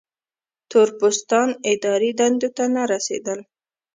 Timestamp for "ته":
2.57-2.63